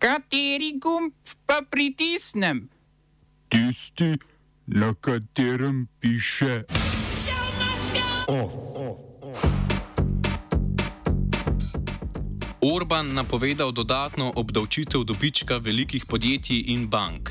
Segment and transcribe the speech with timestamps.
[0.00, 1.12] Kateri gumb
[1.46, 2.68] pa pritisnem?
[3.48, 4.16] Tisti,
[4.66, 6.64] na katerem piše
[8.26, 8.52] OF.
[12.60, 17.30] Orban napovedal dodatno obdavčitev dobička velikih podjetij in bank.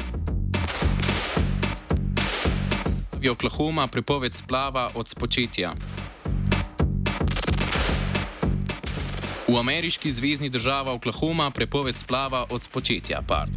[3.18, 5.74] V Oklahoma prepoved splava od spočetja.
[9.50, 13.22] V ameriški zvezdni državi Oklahoma prepoved splava od spočetja.
[13.28, 13.50] Par.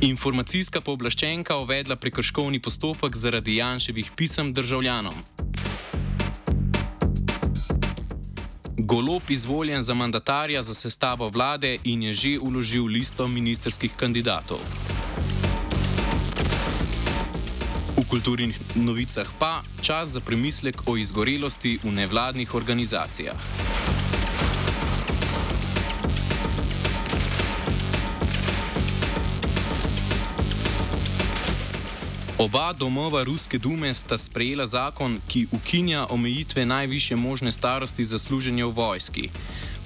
[0.00, 5.14] Informacijska pooblaščenka uvedla prekrškovni postopek zaradi Janševih pisem državljanom.
[8.78, 14.58] Golop izvoljen za mandatarja za sestavo vlade in je že uložil listo ministerskih kandidatov.
[18.12, 23.40] Kulturnih novicah pa čas za premislek o izgorelosti v nevladnih organizacijah.
[32.42, 38.64] Oba domova Ruske dume sta sprejela zakon, ki ukinja omejitve najviše možne starosti za služenje
[38.64, 39.28] v vojski.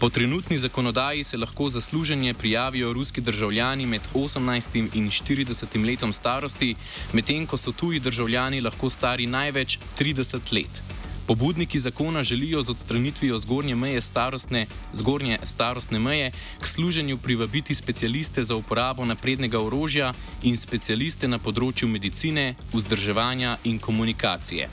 [0.00, 6.12] Po trenutni zakonodaji se lahko za služenje prijavijo ruski državljani med 18 in 40 letom
[6.12, 6.74] starosti,
[7.12, 10.82] medtem ko so tuji državljani lahko stari največ 30 let.
[11.26, 18.42] Pobudniki zakona želijo z odstranitvijo zgornje meje starostne, zgornje starostne meje k služenju privabiti specialiste
[18.42, 24.70] za uporabo naprednega orožja in specialiste na področju medicine, vzdrževanja in komunikacije.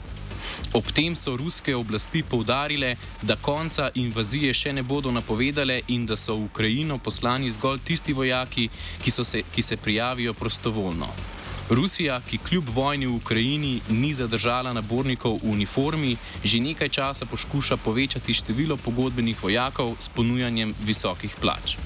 [0.72, 6.16] Ob tem so ruske oblasti poudarile, da konca invazije še ne bodo napovedale in da
[6.16, 8.68] so v Ukrajino poslani zgolj tisti vojaki,
[9.02, 11.33] ki, se, ki se prijavijo prostovoljno.
[11.70, 17.76] Rusija, ki kljub vojni v Ukrajini ni zadržala nabornikov v uniformi, že nekaj časa poskuša
[17.80, 21.80] povečati število pogodbenih vojakov s ponujanjem visokih plač.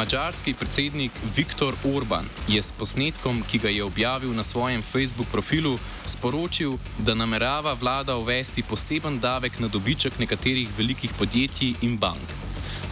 [0.00, 5.78] Mačarski predsednik Viktor Orban je s posnetkom, ki ga je objavil na svojem Facebook profilu,
[6.06, 12.32] sporočil, da namerava vlada uvesti poseben davek na dobiček nekaterih velikih podjetij in bank.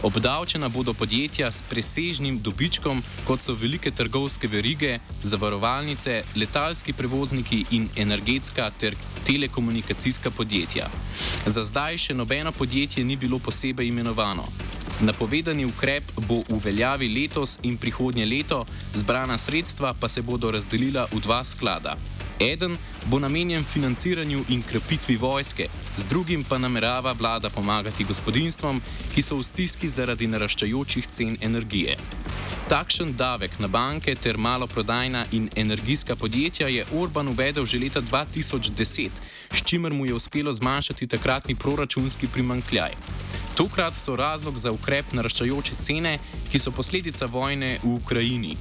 [0.03, 7.89] Obdavčena bodo podjetja s presežnim dobičkom, kot so velike trgovske verige, zavarovalnice, letalski prevozniki in
[7.95, 8.95] energetska ter
[9.25, 10.87] telekomunikacijska podjetja.
[11.45, 14.45] Za zdaj še nobeno podjetje ni bilo posebej imenovano.
[14.99, 21.07] Napovedani ukrep bo v veljavi letos in prihodnje leto, zbrana sredstva pa se bodo razdelila
[21.11, 21.95] v dva sklada.
[22.39, 25.67] Eden bo namenjen financiranju in krepitvi vojske,
[25.97, 28.81] z drugim pa namerava vlada pomagati gospodinstvom,
[29.13, 31.95] ki so v stiski zaradi naraščajočih cen energije.
[32.69, 39.09] Takšen davek na banke ter maloprodajna in energijska podjetja je Orban uvedel že leta 2010,
[39.51, 42.91] s čimer mu je uspelo zmanjšati takratni proračunski primankljaj.
[43.59, 46.13] Tokrat so razlog za ukrep naraščajoče cene,
[46.47, 48.53] ki so posledica vojne v Ukrajini.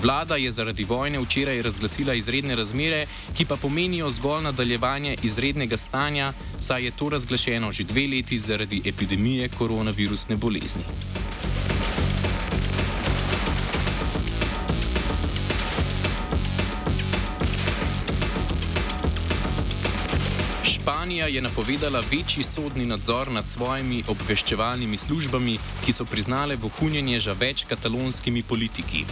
[0.00, 3.02] Vlada je zaradi vojne včeraj razglasila izredne razmere,
[3.36, 8.80] ki pa pomenijo zgolj nadaljevanje izrednega stanja, saj je to razglašeno že dve leti zaradi
[8.84, 10.88] epidemije koronavirusne bolezni.
[20.86, 27.34] Španija je napovedala večji sodni nadzor nad svojimi obveščevalnimi službami, ki so priznale vohunjenje že
[27.34, 29.02] več katalonskimi politiki.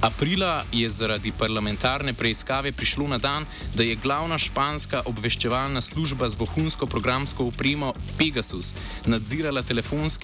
[0.00, 3.44] Aprila je zaradi parlamentarne preiskave prišlo na dan,
[3.74, 8.72] da je glavna španska obveščevalna služba z vohunsko programsko opremo Pegasus
[9.06, 9.62] nadzirala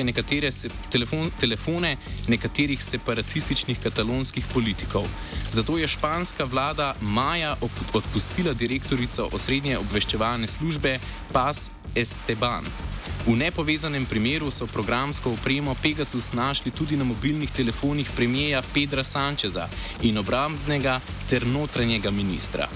[0.04, 1.96] nekatere se, telefon, telefone
[2.28, 5.04] nekaterih separatističnih katalonskih politikov.
[5.50, 7.56] Zato je španska vlada maja
[7.92, 10.98] odpustila direktorico osrednje obveščevalne službe
[11.32, 12.64] Paz Esteban.
[13.26, 19.68] V nepovezanem primeru so programsko opremo Pegasus našli tudi na mobilnih telefonih premijeja Pedra Sančeza
[20.02, 22.68] in obrambnega ter notranjega ministra.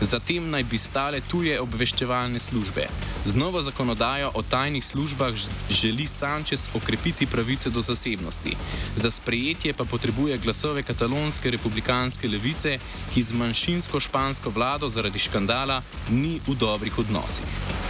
[0.00, 2.86] Zatem naj bi stale tuje obveščevalne službe.
[3.24, 5.32] Z novo zakonodajo o tajnih službah
[5.70, 8.56] želi Sančez okrepiti pravice do zasebnosti.
[8.96, 12.78] Za sprejetje pa potrebuje glasove katalonske republikanske levice,
[13.14, 17.83] ki z manjšinsko špansko vlado zaradi škandala ni v dobrih odnosih.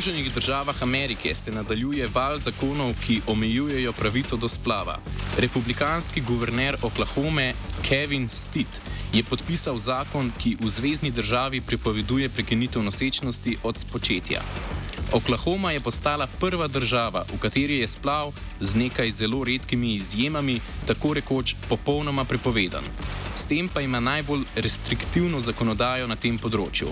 [0.00, 4.98] Združenih državah Amerike se nadaljuje val zakonov, ki omejujejo pravico do splava.
[5.38, 7.52] Republikanski guverner Oklahome
[7.88, 8.80] Kevin Stitt
[9.12, 14.40] je podpisal zakon, ki v zvezdni državi prepoveduje prekinitev nosečnosti od spočetja.
[15.12, 21.14] Oklahoma je postala prva država, v kateri je splav z nekaj zelo redkimi izjemami tako
[21.14, 22.84] rekoč popolnoma prepovedan.
[23.36, 26.88] S tem pa ima najbolj restriktivno zakonodajo na tem področju.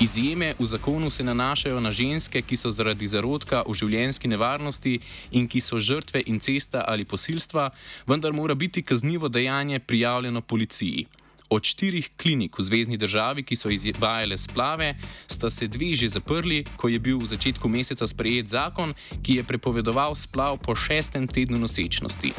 [0.00, 4.94] Izjeme v zakonu se nanašajo na ženske, ki so zaradi zarodka v življenjski nevarnosti
[5.36, 7.66] in ki so žrtve incesta ali posilstva,
[8.08, 11.04] vendar mora biti kaznivo dejanje prijavljeno policiji.
[11.50, 14.94] Od štirih klinik v zvezdni državi, ki so izvajale splave,
[15.26, 19.42] sta se dve že zaprli, ko je bil v začetku meseca sprejet zakon, ki je
[19.42, 22.30] prepovedoval splav po šestem tednu nosečnosti.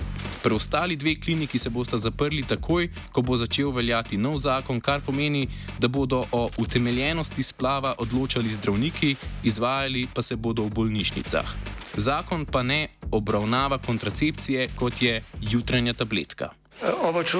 [0.43, 5.47] Preostali dve kliniki se bosta zaprli takoj, ko bo začel veljati nov zakon, kar pomeni,
[5.79, 11.51] da bodo o utemeljenosti splava odločali zdravniki, izvajali pa se bodo v bolnišnicah.
[11.99, 16.60] Zakon pa ne obravnava kontracepcije, kot je jutranja tabletka.
[16.81, 17.37] Oba, če,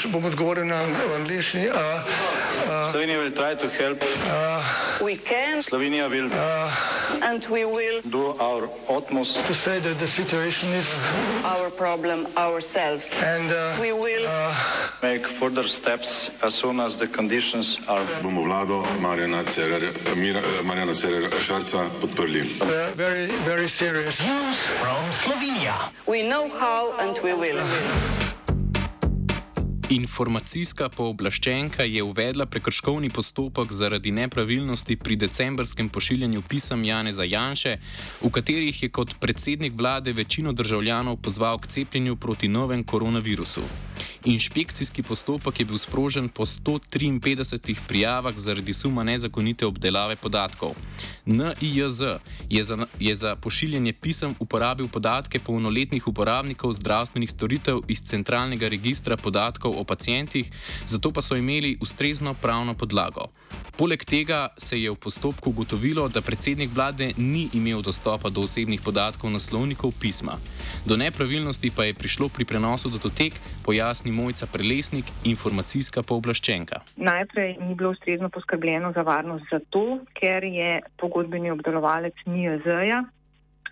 [0.00, 0.80] če bom odgovoril na
[1.14, 1.68] angliški.
[2.90, 4.02] Slovenija will try to help.
[4.26, 4.64] Uh,
[5.00, 5.62] we can.
[5.62, 6.26] Slovenija will.
[6.26, 6.74] Uh,
[7.22, 8.02] and we will.
[8.02, 9.46] Do our utmost.
[9.46, 10.90] To say that the situation is.
[11.44, 13.06] Our problem ourselves.
[13.22, 14.26] And uh, we will.
[14.26, 14.54] Uh,
[15.02, 18.04] make further steps as soon as the conditions are.
[18.26, 19.94] Bomo vlado Marjana Cererja,
[20.66, 22.42] Marjana Cererja Šarca podprli.
[22.96, 24.18] Very, very serious.
[24.82, 25.92] From Slovenia.
[26.08, 27.62] We know how and we will.
[29.90, 37.72] Informacijska pooblaščenka je uvedla prekrškovni postopek zaradi nepravilnosti pri decembrskem pošiljanju pisem Janeza Janše,
[38.22, 43.64] v katerih je kot predsednik vlade večino državljanov pozval k cepljenju proti novem koronavirusu.
[44.24, 50.74] Inšpekcijski postopek je bil sprožen po 153 prijavah zaradi suma nezakonite obdelave podatkov.
[51.26, 52.00] NIJZ
[52.50, 59.16] je za, je za pošiljanje pisem uporabil podatke polnoletnih uporabnikov zdravstvenih storitev iz centralnega registra
[59.16, 60.50] podatkov o pacijentih,
[60.86, 63.30] zato pa so imeli ustrezno pravno podlago.
[63.76, 68.80] Poleg tega se je v postopku ugotovilo, da predsednik vlade ni imel dostopa do osebnih
[68.84, 70.36] podatkov naslovnikov pisma.
[70.86, 73.32] Do nepravilnosti pa je prišlo pri prenosu datotek,
[73.64, 76.80] pojasni Mojca Prelesnik, informacijska pooblaščenka.
[76.96, 83.04] Najprej ni bilo ustrezno poskrbljeno za varnost zato, ker je pogodbeni obdelovalec NIAZ-ja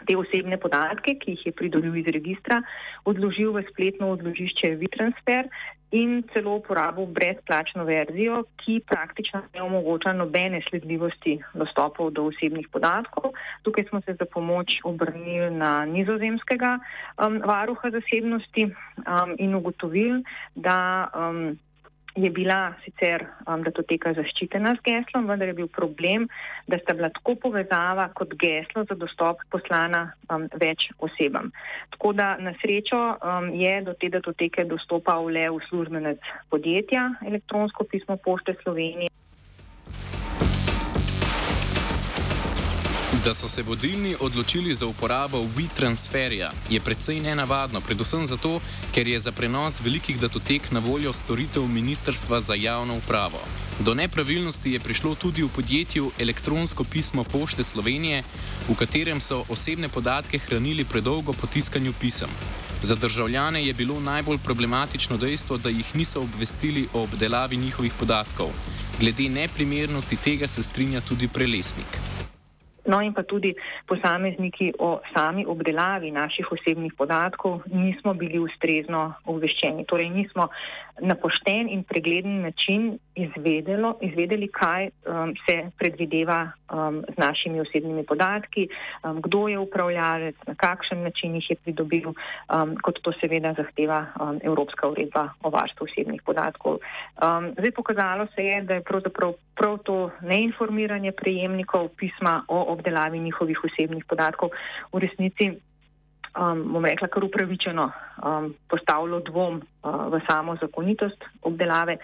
[0.07, 2.63] te osebne podatke, ki jih je pridobil iz registra,
[3.09, 5.51] odložil v spletno odložišče WeTransfer
[5.91, 13.33] in celo uporabil brezplačno verzijo, ki praktično ne omogoča nobene sledljivosti dostopov do osebnih podatkov.
[13.63, 20.23] Tukaj smo se za pomoč obrnili na nizozemskega um, varuha zasebnosti um, in ugotovili,
[20.55, 21.59] da um,
[22.15, 26.27] je bila sicer um, datoteka zaščitena z geslom, vendar je bil problem,
[26.67, 31.53] da sta bila tako povezava kot geslo za dostop poslana um, več osebam.
[31.95, 38.17] Tako da na srečo um, je do te datoteke dostopal le uslužbenec podjetja elektronsko pismo
[38.17, 39.13] pošte Slovenije.
[43.25, 48.61] Da so se vodilni odločili za uporabo WeTransferja, je precej nenavadno, predvsem zato,
[48.95, 53.41] ker je za prenos velikih datotek na voljo storitev Ministrstva za javno upravo.
[53.81, 58.23] Do nepravilnosti je prišlo tudi v podjetju elektronsko pismo Pošte Slovenije,
[58.69, 62.31] v katerem so osebne podatke hranili predolgo po tiskanju pisem.
[62.83, 68.49] Za državljane je bilo najbolj problematično dejstvo, da jih niso obvestili o obdelavi njihovih podatkov.
[69.01, 71.99] Glede neprimernosti tega se strinja tudi prelesnik.
[72.89, 73.53] No in pa tudi
[73.87, 79.85] posamezniki o sami obdelavi naših osebnih podatkov nismo bili ustrezno obveščeni.
[79.85, 80.49] Torej nismo
[81.01, 88.05] na pošten in pregleden način izvedelo, izvedeli, kaj um, se predvideva um, z našimi osebnimi
[88.07, 93.55] podatki, um, kdo je upravljalec, na kakšen način jih je pridobil, um, kot to seveda
[93.57, 96.79] zahteva um, Evropska uredba o varstvu osebnih podatkov.
[97.23, 103.19] Um, zdaj pokazalo se je, da je pravzaprav prav to neinformiranje prejemnikov pisma o obdelavi
[103.19, 104.51] njihovih osebnih podatkov
[104.93, 105.51] v resnici
[106.37, 111.99] um, bom rekla, kar upravičeno um, postavilo dvom uh, v samo zakonitost obdelave.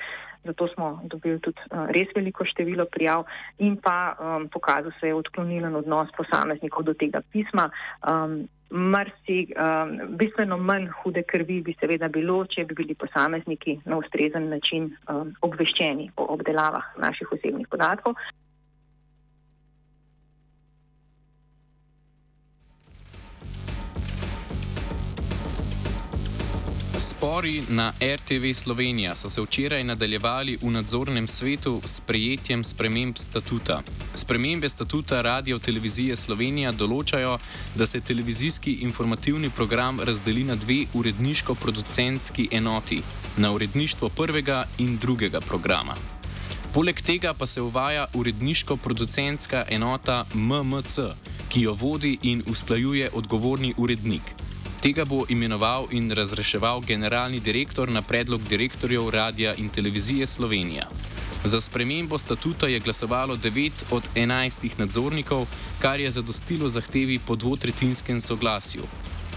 [0.44, 3.24] Zato smo dobili tudi uh, res veliko število prijav
[3.58, 7.70] in pa um, pokazal se je odklonilen odnos posameznikov do tega pisma.
[8.08, 14.00] Um, Mrsi, um, bistveno manj hude krvi bi seveda bilo, če bi bili posamezniki na
[14.00, 18.18] ustrezen način um, obveščeni o obdelavah naših osebnih podatkov.
[27.04, 33.82] Spori na RTV Slovenija so se včeraj nadaljevali v nadzornem svetu s prejetjem sprememb statuta.
[34.14, 37.36] Spremembe statuta Radio Televizije Slovenija določajo,
[37.76, 43.02] da se televizijski informativni program razdeli na dve uredniško-producentski enoti,
[43.36, 46.00] na uredništvo prvega in drugega programa.
[46.72, 50.98] Poleg tega pa se uvaja uredniško-producentska enota MMC
[51.54, 54.22] ki jo vodi in usklajuje odgovorni urednik.
[54.84, 60.88] Tega bo imenoval in razreševal generalni direktor na predlog direktorjev Radia in Televizije Slovenija.
[61.44, 65.46] Za spremembo statuta je glasovalo 9 od 11 nadzornikov,
[65.80, 68.82] kar je zadostilo zahtevi po dvotretjinskem soglasju.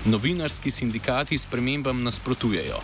[0.06, 2.80] Novinarski sindikati spremembam nasprotujejo.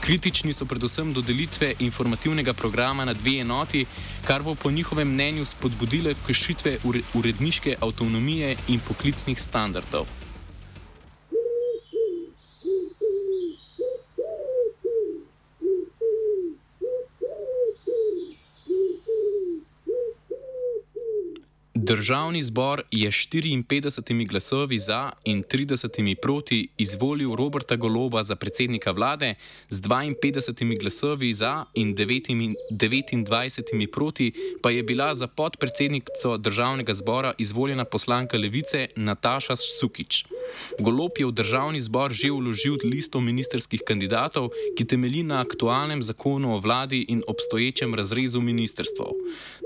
[0.00, 3.86] Kritični so predvsem do delitve informativnega programa na dve enoti,
[4.24, 6.78] kar bo po njihovem mnenju spodbudilo kršitve
[7.14, 10.06] uredniške avtonomije in poklicnih standardov.
[21.84, 29.34] Državni zbor je 54 glasovi za in 30 proti izvolil Roberta Goloba za predsednika vlade,
[29.68, 37.84] z 52 glasovi za in 29 proti pa je bila za podpredsednico državnega zbora izvoljena
[37.84, 40.24] poslanka levice Nataša Sukič.
[40.80, 46.56] Golob je v državni zbor že vložil listo ministerskih kandidatov, ki temelji na aktualnem zakonu
[46.56, 49.02] o vladi in obstoječem razrezu ministrstv.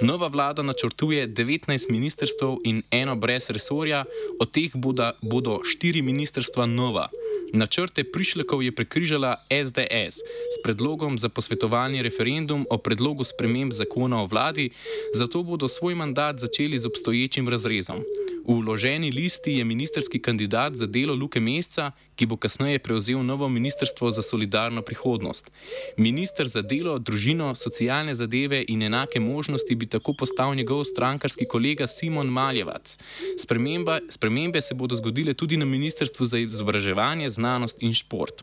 [0.03, 4.05] Nova vlada načrtuje 19 ministrstv ministrstv in eno brez resorja,
[4.41, 7.09] od teh bodo, bodo štiri ministrstva nova.
[7.53, 14.27] Načrte prišlekov je prekrižala SDS s predlogom za posvetovalni referendum o predlogu sprememb zakona o
[14.27, 14.71] vladi,
[15.15, 18.01] zato bodo svoj mandat začeli z obstoječim razrezom.
[18.49, 23.49] V vloženi listi je ministerski kandidat za delo Luke Mesca, ki bo kasneje prevzel novo
[23.49, 25.51] ministrstvo za solidarno prihodnost.
[25.97, 31.87] Ministr za delo, družino, socialne zadeve in enake možnosti bi tako postal njegov strankarski kolega
[31.87, 32.99] Simon Maljevac.
[33.37, 38.43] Sprememba, spremembe se bodo zgodile tudi na ministrstvu za izobraževanje, znanost in šport.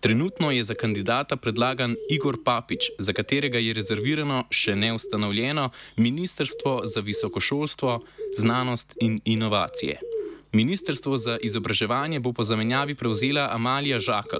[0.00, 7.00] Trenutno je za kandidata predlagan Igor Papič, za katerega je rezervirano še neustanovljeno Ministrstvo za
[7.00, 8.00] visokošolstvo,
[8.36, 9.98] znanost in inovacije.
[10.52, 14.36] Ministrstvo za izobraževanje bo po zamenjavi prevzela Amalija Žakl.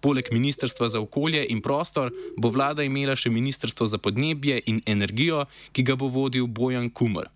[0.00, 5.46] Poleg Ministrstva za okolje in prostor bo vlada imela še Ministrstvo za podnebje in energijo,
[5.72, 7.26] ki ga bo vodil Bojan Kumr.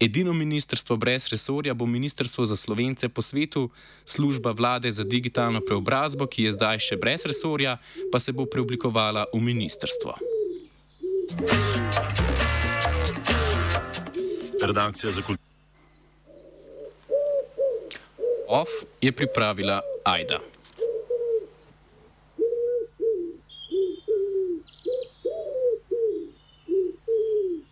[0.00, 3.70] Edino ministrstvo brez resorja bo Ministrstvo za slovence po svetu,
[4.04, 7.76] služba vlade za digitalno preobrazbo, ki je zdaj še brez resorja,
[8.08, 10.16] pa se bo preoblikovala v ministrstvo.
[14.62, 15.50] Redakcija za kulturo.
[18.48, 18.72] OF
[19.04, 20.40] je pripravila Aida.